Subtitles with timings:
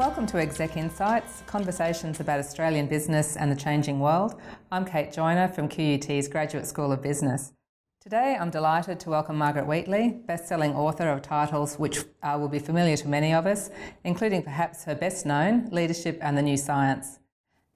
[0.00, 4.40] Welcome to Exec Insights, conversations about Australian business and the changing world.
[4.72, 7.52] I'm Kate Joyner from QUT's Graduate School of Business.
[8.00, 12.58] Today, I'm delighted to welcome Margaret Wheatley, best-selling author of titles which uh, will be
[12.58, 13.68] familiar to many of us,
[14.02, 17.18] including perhaps her best known, Leadership and the New Science.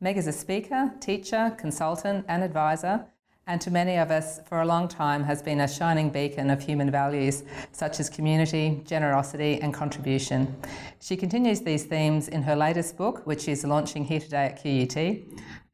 [0.01, 3.05] Meg is a speaker, teacher, consultant, and advisor,
[3.47, 6.63] and to many of us for a long time has been a shining beacon of
[6.63, 10.57] human values such as community, generosity, and contribution.
[11.01, 14.97] She continues these themes in her latest book, which is launching here today at QUT.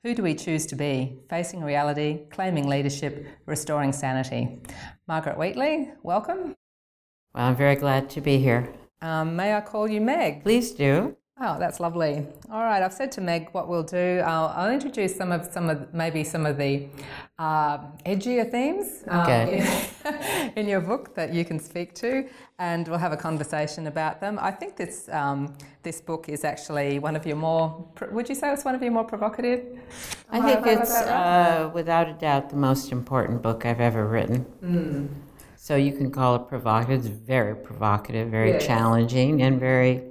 [0.02, 1.19] Who do we choose to be?
[1.28, 4.62] Facing reality, claiming leadership, restoring sanity.
[5.06, 6.56] Margaret Wheatley, welcome.
[7.34, 8.73] Well, I'm very glad to be here.
[9.02, 10.42] Um, may I call you Meg?
[10.42, 11.16] Please do.
[11.42, 12.26] Oh, that's lovely.
[12.52, 14.22] All right, I've said to Meg what we'll do.
[14.26, 16.86] I'll, I'll introduce some of some of maybe some of the
[17.38, 19.62] uh, edgier themes okay.
[20.04, 23.86] um, in, in, your book that you can speak to, and we'll have a conversation
[23.86, 24.38] about them.
[24.38, 27.88] I think this um, this book is actually one of your more.
[28.10, 29.64] Would you say it's one of your more provocative?
[30.30, 34.44] I think it's uh, without a doubt the most important book I've ever written.
[34.62, 35.08] Mm.
[35.56, 37.06] So you can call it provocative.
[37.06, 38.66] It's very provocative, very yes.
[38.66, 40.09] challenging, and very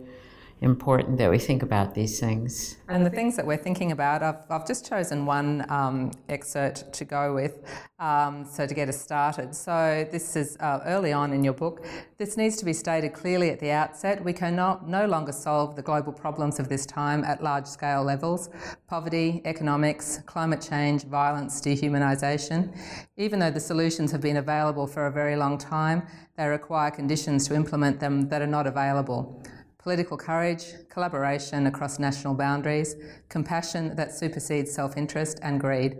[0.61, 2.77] important that we think about these things.
[2.89, 7.05] And the things that we're thinking about, I've, I've just chosen one um, excerpt to
[7.05, 7.63] go with,
[7.97, 9.55] um, so to get us started.
[9.55, 11.85] So this is uh, early on in your book.
[12.17, 14.21] This needs to be stated clearly at the outset.
[14.23, 18.03] We can no, no longer solve the global problems of this time at large scale
[18.03, 18.49] levels
[18.87, 22.75] poverty, economics, climate change, violence, dehumanisation.
[23.15, 27.47] Even though the solutions have been available for a very long time, they require conditions
[27.47, 29.41] to implement them that are not available
[29.79, 32.95] political courage, collaboration across national boundaries,
[33.29, 35.99] compassion that supersedes self interest, and greed.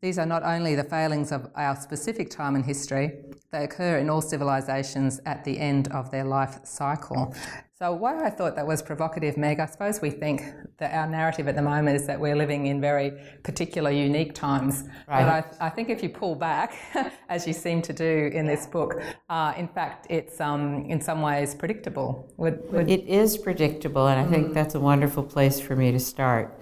[0.00, 3.12] These are not only the failings of our specific time in history,
[3.52, 7.34] they occur in all civilizations at the end of their life cycle.
[7.78, 10.42] So, why I thought that was provocative, Meg, I suppose we think
[10.78, 13.12] that our narrative at the moment is that we're living in very
[13.42, 14.84] particular, unique times.
[15.06, 15.24] Right.
[15.24, 16.74] But I, I think if you pull back,
[17.28, 21.20] as you seem to do in this book, uh, in fact, it's um, in some
[21.20, 22.32] ways predictable.
[22.38, 22.88] Would, would...
[22.88, 24.54] It is predictable, and I think mm.
[24.54, 26.58] that's a wonderful place for me to start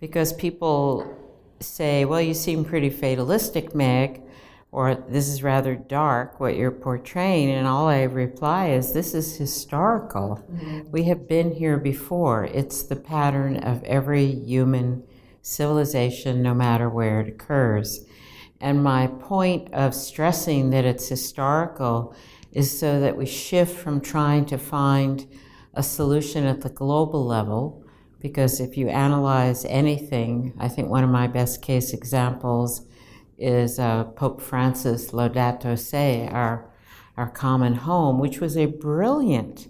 [0.00, 1.06] because people
[1.60, 4.22] say, well, you seem pretty fatalistic, Meg
[4.74, 9.36] or this is rather dark what you're portraying and all i reply is this is
[9.36, 10.44] historical.
[10.52, 10.90] Mm-hmm.
[10.90, 12.44] we have been here before.
[12.46, 15.04] It's the pattern of every human
[15.42, 18.04] civilization no matter where it occurs.
[18.60, 22.12] And my point of stressing that it's historical
[22.50, 25.24] is so that we shift from trying to find
[25.74, 27.84] a solution at the global level
[28.18, 32.86] because if you analyze anything i think one of my best case examples
[33.38, 36.70] is uh, Pope Francis Laudato Si, our,
[37.16, 39.68] our common home, which was a brilliant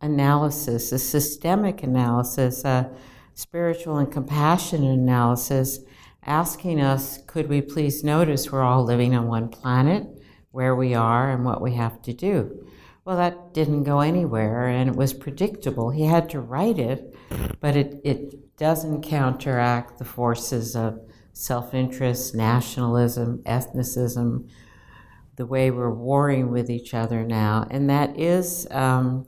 [0.00, 2.90] analysis, a systemic analysis, a
[3.34, 5.80] spiritual and compassionate analysis,
[6.24, 10.06] asking us, could we please notice we're all living on one planet,
[10.50, 12.66] where we are, and what we have to do?
[13.04, 15.90] Well, that didn't go anywhere, and it was predictable.
[15.90, 17.14] He had to write it,
[17.60, 21.00] but it, it doesn't counteract the forces of
[21.36, 24.48] self interest, nationalism, ethnicism,
[25.36, 27.66] the way we're warring with each other now.
[27.70, 29.26] And that is um,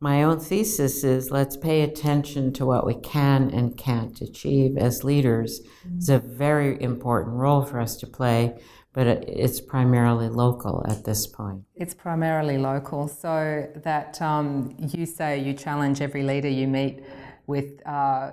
[0.00, 5.04] my own thesis is let's pay attention to what we can and can't achieve as
[5.04, 5.60] leaders.
[5.60, 5.98] Mm-hmm.
[5.98, 8.58] It's a very important role for us to play,
[8.92, 11.62] but it's primarily local at this point.
[11.76, 17.04] It's primarily local, so that um, you say you challenge every leader you meet
[17.46, 18.32] with uh,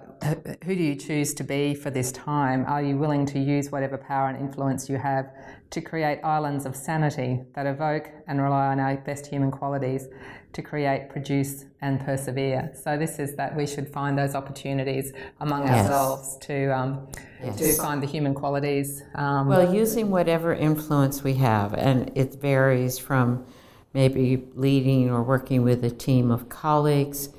[0.64, 2.66] who do you choose to be for this time?
[2.66, 5.32] Are you willing to use whatever power and influence you have
[5.70, 10.08] to create islands of sanity that evoke and rely on our best human qualities
[10.54, 12.72] to create, produce, and persevere?
[12.74, 15.86] So, this is that we should find those opportunities among yes.
[15.86, 17.08] ourselves to, um,
[17.44, 17.58] yes.
[17.58, 19.04] to find the human qualities.
[19.14, 23.46] Um, well, using whatever influence we have, and it varies from
[23.94, 27.30] maybe leading or working with a team of colleagues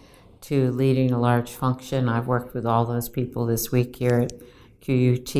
[0.44, 2.08] to leading a large function.
[2.08, 4.32] I've worked with all those people this week here at
[4.82, 5.34] QUT.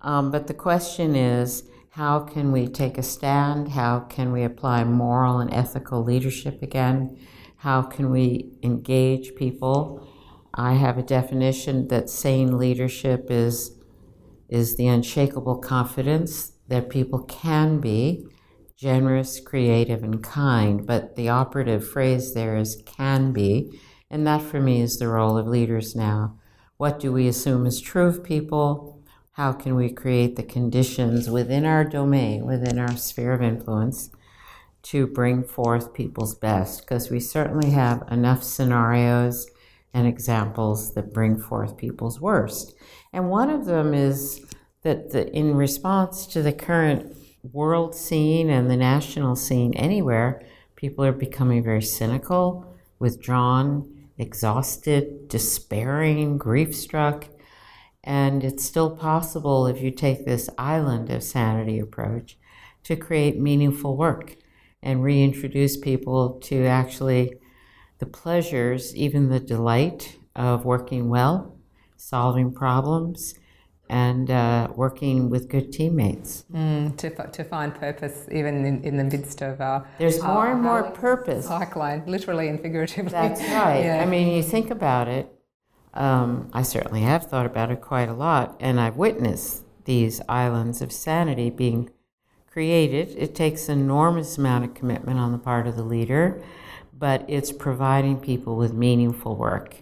[0.00, 3.68] Um, but the question is how can we take a stand?
[3.68, 7.18] How can we apply moral and ethical leadership again?
[7.58, 10.06] How can we engage people?
[10.54, 13.78] I have a definition that sane leadership is,
[14.48, 18.26] is the unshakable confidence that people can be
[18.76, 20.86] generous, creative, and kind.
[20.86, 23.78] But the operative phrase there is can be
[24.14, 26.38] and that for me is the role of leaders now.
[26.76, 29.02] What do we assume is true of people?
[29.32, 34.12] How can we create the conditions within our domain, within our sphere of influence,
[34.84, 36.82] to bring forth people's best?
[36.82, 39.48] Because we certainly have enough scenarios
[39.92, 42.72] and examples that bring forth people's worst.
[43.12, 44.46] And one of them is
[44.82, 47.16] that the, in response to the current
[47.52, 50.40] world scene and the national scene anywhere,
[50.76, 52.64] people are becoming very cynical,
[53.00, 57.28] withdrawn, exhausted, despairing, grief struck.
[58.02, 62.36] And it's still possible if you take this island of sanity approach
[62.84, 64.36] to create meaningful work
[64.82, 67.32] and reintroduce people to actually
[67.98, 71.56] the pleasures, even the delight of working well,
[71.96, 73.34] solving problems,
[73.88, 76.44] and uh, working with good teammates.
[76.52, 79.60] Mm, to, to find purpose even in, in the midst of.
[79.60, 81.46] Uh, There's more and more purpose.
[81.46, 83.10] Cyclone, literally and figuratively.
[83.10, 83.84] That's right.
[83.84, 84.02] yeah.
[84.02, 85.30] I mean, you think about it.
[85.92, 90.82] Um, I certainly have thought about it quite a lot, and I've witnessed these islands
[90.82, 91.90] of sanity being
[92.50, 93.14] created.
[93.16, 96.42] It takes an enormous amount of commitment on the part of the leader
[96.96, 99.76] but it's providing people with meaningful work.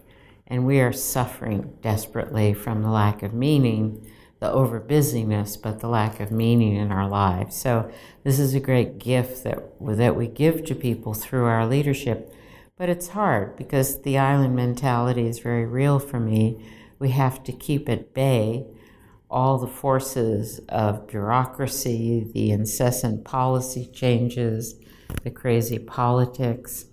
[0.53, 4.07] And we are suffering desperately from the lack of meaning,
[4.39, 7.57] the over busyness, but the lack of meaning in our lives.
[7.57, 7.91] So,
[8.23, 12.35] this is a great gift that, that we give to people through our leadership.
[12.77, 16.63] But it's hard because the island mentality is very real for me.
[16.99, 18.67] We have to keep at bay
[19.31, 24.75] all the forces of bureaucracy, the incessant policy changes,
[25.23, 26.85] the crazy politics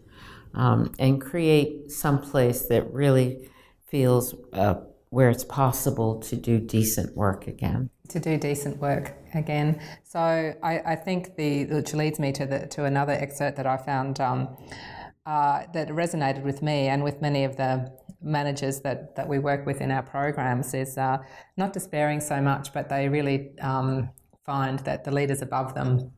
[0.54, 3.50] um, and create some place that really
[3.88, 4.76] feels uh,
[5.10, 7.90] where it's possible to do decent work again.
[8.10, 9.82] To do decent work again.
[10.04, 13.78] So I, I think the which leads me to the to another excerpt that I
[13.78, 14.58] found um,
[15.26, 17.92] uh, that resonated with me and with many of the
[18.22, 21.18] managers that, that we work with in our programs is uh,
[21.58, 24.10] not despairing so much, but they really um,
[24.46, 26.12] find that the leaders above them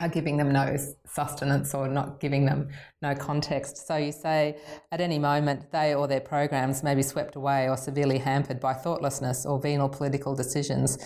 [0.00, 2.68] are giving them no sustenance or not giving them
[3.02, 3.86] no context.
[3.86, 4.56] So you say
[4.92, 8.74] at any moment they or their programs may be swept away or severely hampered by
[8.74, 10.98] thoughtlessness or venal political decisions.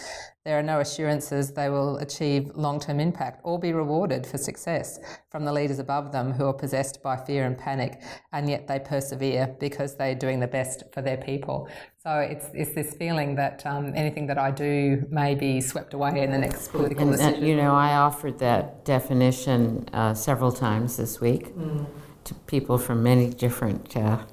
[0.44, 4.98] There are no assurances they will achieve long term impact or be rewarded for success
[5.30, 8.02] from the leaders above them who are possessed by fear and panic,
[8.32, 11.68] and yet they persevere because they're doing the best for their people.
[12.02, 16.22] So it's, it's this feeling that um, anything that I do may be swept away
[16.22, 17.34] in the next political and, decision.
[17.34, 21.86] And, you know, I offered that definition uh, several times this week mm.
[22.24, 24.24] to people from many different uh,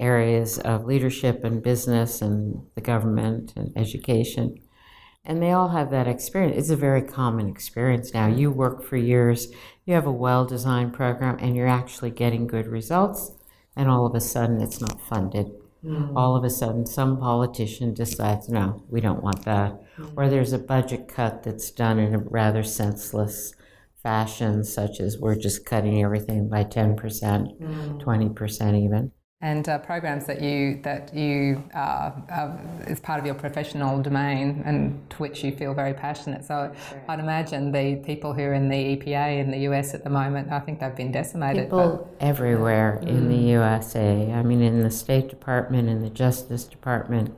[0.00, 4.58] areas of leadership and business and the government and education.
[5.26, 6.56] And they all have that experience.
[6.56, 8.28] It's a very common experience now.
[8.28, 9.48] You work for years,
[9.84, 13.32] you have a well designed program, and you're actually getting good results,
[13.74, 15.50] and all of a sudden it's not funded
[15.86, 16.12] Mm.
[16.16, 19.80] All of a sudden, some politician decides, no, we don't want that.
[19.98, 20.12] Mm.
[20.16, 23.54] Or there's a budget cut that's done in a rather senseless
[24.02, 28.02] fashion, such as we're just cutting everything by 10%, mm.
[28.02, 29.12] 20% even
[29.42, 32.56] and uh, programs that you that you uh, uh,
[32.86, 36.42] is part of your professional domain and to which you feel very passionate.
[36.42, 36.74] So
[37.06, 40.50] I'd imagine the people who are in the EPA in the US at the moment,
[40.50, 41.64] I think they've been decimated.
[41.64, 43.08] People but, everywhere mm.
[43.08, 44.32] in the USA.
[44.32, 47.34] I mean, in the State Department, in the Justice Department,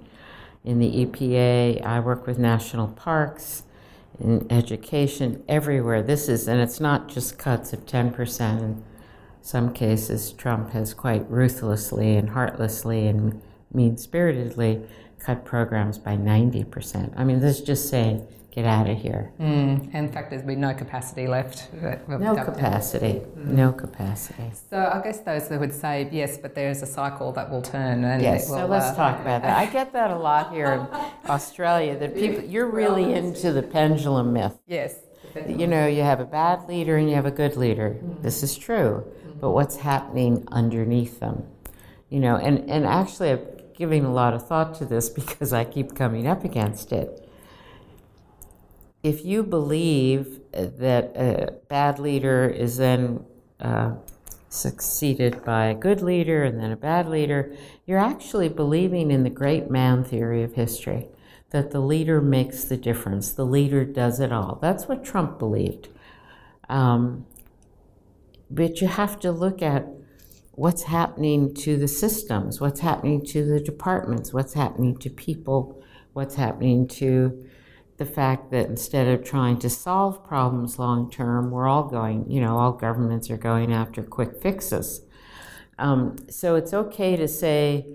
[0.65, 1.85] in the EPA.
[1.85, 3.65] I work with national parks.
[4.21, 6.03] In education, everywhere.
[6.03, 8.83] This is, and it's not just cuts of 10%
[9.49, 13.41] some cases, Trump has quite ruthlessly and heartlessly and
[13.73, 14.83] mean spiritedly
[15.19, 17.15] cut programs by 90%.
[17.17, 19.33] I mean, this is just saying, get out of here.
[19.41, 19.95] Mm.
[19.95, 21.73] In fact, there's been no capacity left.
[21.73, 23.23] No capacity.
[23.39, 23.45] Mm.
[23.47, 24.51] No capacity.
[24.69, 28.05] So I guess those that would say, yes, but there's a cycle that will turn.
[28.05, 29.57] And yes, will, so let's uh, talk about that.
[29.57, 34.35] I get that a lot here in Australia, that people, you're really into the pendulum
[34.35, 34.59] myth.
[34.67, 34.97] Yes.
[35.47, 37.97] You know, you have a bad leader and you have a good leader.
[37.99, 38.23] Mm.
[38.23, 41.47] This is true but what's happening underneath them.
[42.09, 43.41] You know, and, and actually, I'm
[43.75, 47.25] giving a lot of thought to this because I keep coming up against it.
[49.03, 53.25] If you believe that a bad leader is then
[53.61, 53.93] uh,
[54.49, 57.55] succeeded by a good leader and then a bad leader,
[57.87, 61.07] you're actually believing in the great man theory of history
[61.51, 64.59] that the leader makes the difference, the leader does it all.
[64.61, 65.89] That's what Trump believed.
[66.69, 67.27] Um,
[68.51, 69.87] but you have to look at
[70.53, 75.81] what's happening to the systems, what's happening to the departments, what's happening to people,
[76.15, 77.47] what's happening to
[77.99, 82.41] the fact that instead of trying to solve problems long term, we're all going, you
[82.41, 85.03] know, all governments are going after quick fixes.
[85.79, 87.87] Um, so it's okay to say,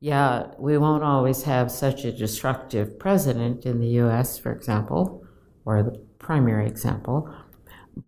[0.00, 5.24] yeah, we won't always have such a destructive president in the US, for example,
[5.64, 7.34] or the primary example,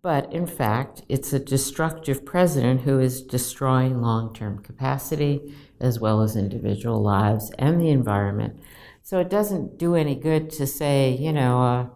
[0.01, 6.21] but in fact, it's a destructive president who is destroying long term capacity as well
[6.21, 8.59] as individual lives and the environment.
[9.03, 11.91] So it doesn't do any good to say, you know, a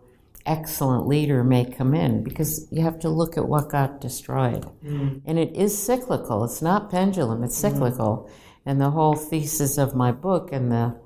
[0.45, 4.65] excellent leader may come in because you have to look at what got destroyed.
[4.83, 5.21] Mm.
[5.25, 6.43] And it is cyclical.
[6.43, 8.27] It's not pendulum, it's cyclical.
[8.27, 8.31] Mm.
[8.65, 10.99] And the whole thesis of my book and the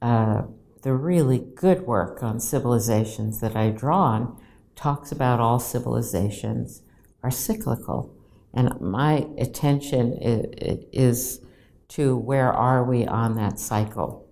[0.00, 0.42] uh,
[0.82, 4.40] the really good work on civilizations that I draw on
[4.74, 6.82] talks about all civilizations
[7.22, 8.14] are cyclical.
[8.54, 11.40] And my attention is
[11.88, 14.28] to where are we on that cycle.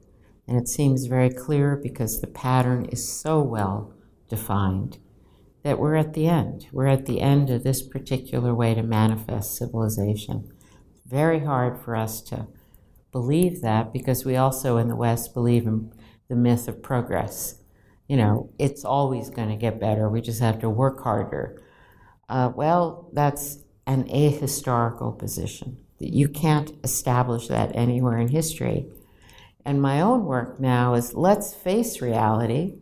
[0.47, 3.95] And it seems very clear because the pattern is so well
[4.29, 4.99] defined
[5.63, 6.67] that we're at the end.
[6.73, 10.51] We're at the end of this particular way to manifest civilization.
[11.07, 12.47] Very hard for us to
[13.13, 15.93] believe that because we also in the West believe in
[16.29, 17.60] the myth of progress
[18.11, 20.09] you know, it's always going to get better.
[20.09, 21.63] We just have to work harder.
[22.29, 25.77] Uh, well, that's an ahistorical position.
[26.01, 28.87] You can't establish that anywhere in history.
[29.65, 32.81] And my own work now is let's face reality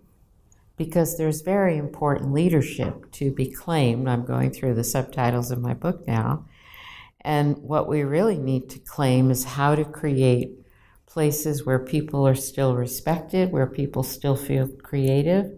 [0.79, 4.09] because there's very important leadership to be claimed.
[4.09, 6.47] I'm going through the subtitles of my book now.
[7.21, 10.53] And what we really need to claim is how to create
[11.09, 15.51] places where people are still respected, where people still feel creative,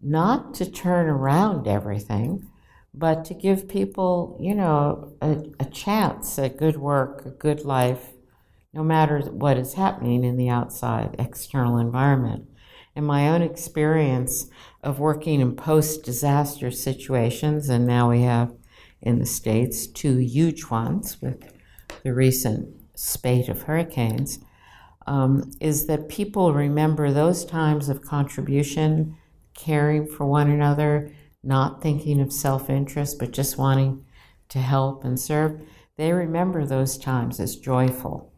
[0.00, 2.48] not to turn around everything,
[2.94, 8.12] but to give people, you know, a, a chance at good work, a good life,
[8.72, 12.48] no matter what is happening in the outside external environment.
[12.94, 14.48] In my own experience
[14.82, 18.54] of working in post disaster situations, and now we have
[19.02, 21.42] in the States two huge ones with
[22.02, 24.38] the recent spate of hurricanes,
[25.06, 29.16] um, is that people remember those times of contribution,
[29.54, 34.04] caring for one another, not thinking of self interest, but just wanting
[34.48, 35.60] to help and serve.
[35.96, 38.32] They remember those times as joyful.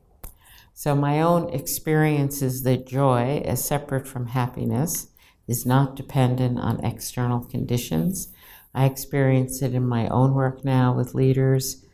[0.75, 5.09] So, my own experience is that joy, as separate from happiness,
[5.49, 8.29] is not dependent on external conditions.
[8.75, 11.85] I experience it in my own work now with leaders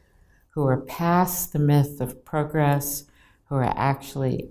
[0.51, 3.05] who are past the myth of progress,
[3.49, 4.51] who are actually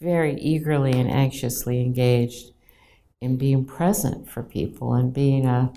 [0.00, 2.52] very eagerly and anxiously engaged
[3.20, 5.72] in being present for people and being a,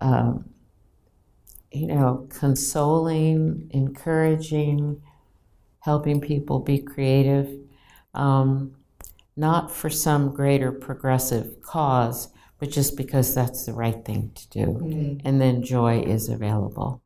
[0.00, 0.48] um,
[1.70, 5.02] you know, consoling, encouraging,
[5.80, 7.48] helping people be creative,
[8.14, 8.74] um,
[9.36, 14.66] not for some greater progressive cause, but just because that's the right thing to do.
[14.66, 15.26] Mm-hmm.
[15.26, 17.02] And then joy is available.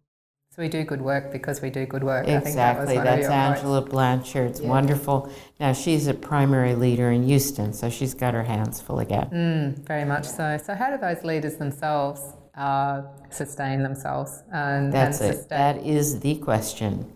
[0.56, 2.26] So we do good work because we do good work.
[2.26, 2.94] Exactly.
[2.96, 3.82] That That's Angela.
[3.82, 4.52] Blanchard.
[4.52, 4.68] It's yeah.
[4.68, 5.30] wonderful.
[5.60, 9.28] Now she's a primary leader in Houston, so she's got her hands full again.
[9.30, 10.56] Mm, very much so.
[10.56, 12.22] So how do those leaders themselves
[12.56, 14.44] uh, sustain themselves?
[14.50, 15.48] And, That's and it.
[15.50, 17.12] That is the question.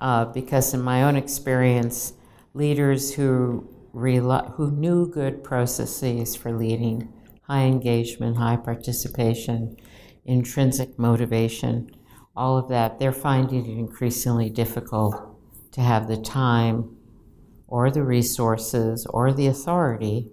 [0.00, 2.14] Uh, because in my own experience,
[2.54, 9.76] leaders who who knew good processes for leading, high engagement, high participation,
[10.24, 11.88] intrinsic motivation
[12.36, 15.14] all of that, they're finding it increasingly difficult
[15.72, 16.96] to have the time
[17.66, 20.30] or the resources or the authority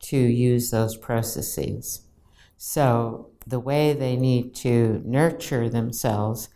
[0.00, 2.02] to use those processes.
[2.56, 6.48] So, the way they need to nurture themselves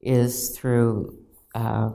[0.00, 1.18] is through
[1.54, 1.90] uh,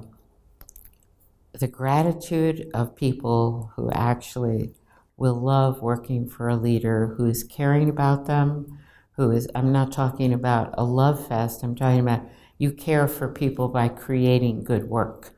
[1.54, 4.76] the gratitude of people who actually
[5.18, 8.80] will love working for a leader who's caring about them,
[9.18, 12.24] who is, I'm not talking about a love fest, I'm talking about
[12.60, 15.36] you care for people by creating good work,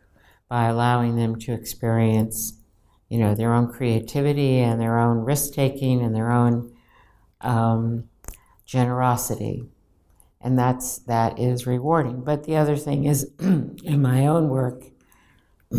[0.49, 2.59] by allowing them to experience,
[3.07, 6.73] you know, their own creativity and their own risk taking and their own
[7.41, 8.09] um,
[8.65, 9.63] generosity.
[10.41, 12.23] And that's, that is rewarding.
[12.23, 14.83] But the other thing is, in my own work,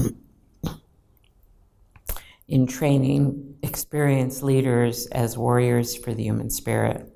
[2.48, 7.09] in training experienced leaders as warriors for the human spirit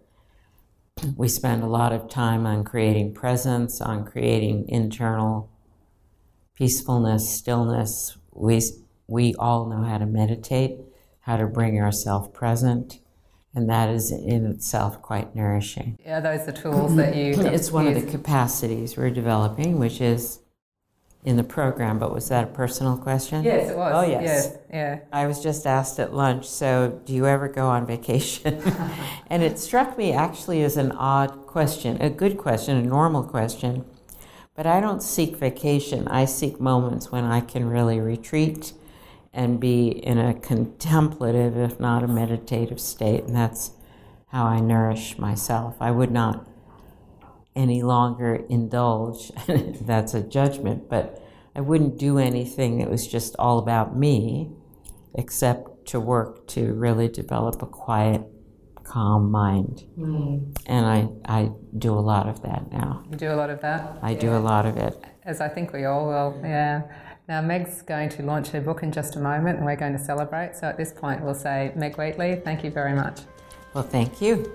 [1.16, 5.50] we spend a lot of time on creating presence, on creating internal
[6.54, 8.16] peacefulness, stillness.
[8.32, 8.61] We,
[9.06, 10.78] we all know how to meditate,
[11.20, 13.00] how to bring ourselves present,
[13.54, 15.99] and that is in itself quite nourishing.
[16.04, 17.32] Yeah, those are tools that you.
[17.40, 20.40] it's one of the capacities we're developing, which is
[21.25, 23.43] in the program, but was that a personal question?
[23.43, 23.93] Yes, it was.
[23.95, 24.23] Oh, yes.
[24.23, 24.59] yes.
[24.71, 24.99] Yeah.
[25.11, 28.62] I was just asked at lunch, so do you ever go on vacation?
[29.28, 33.87] and it struck me actually as an odd question, a good question, a normal question.
[34.54, 36.07] But I don't seek vacation.
[36.09, 38.75] I seek moments when I can really retreat
[39.33, 43.25] and be in a contemplative, if not a meditative state.
[43.25, 43.73] And that's
[44.26, 45.75] how I nourish myself.
[45.81, 46.47] I would not
[47.56, 49.30] any longer indulge.
[49.46, 51.23] That's a judgment, but
[51.54, 54.50] I wouldn't do anything that was just all about me,
[55.14, 58.23] except to work to really develop a quiet,
[58.82, 59.84] calm mind.
[59.99, 60.56] Mm.
[60.66, 63.04] And I, I do a lot of that now.
[63.11, 63.99] You do a lot of that?
[64.02, 64.18] I yeah.
[64.18, 65.00] do a lot of it.
[65.25, 66.82] As I think we all will, yeah.
[67.28, 69.99] Now, Meg's going to launch her book in just a moment and we're going to
[69.99, 70.56] celebrate.
[70.56, 73.20] So at this point, we'll say, Meg Wheatley, thank you very much.
[73.73, 74.52] Well, thank you.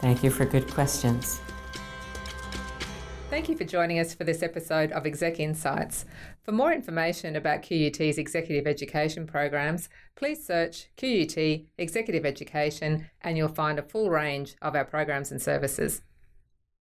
[0.00, 1.40] Thank you for good questions.
[3.28, 6.04] Thank you for joining us for this episode of Exec Insights.
[6.44, 11.36] For more information about QUT's executive education programs, please search QUT
[11.76, 16.02] Executive Education and you'll find a full range of our programs and services.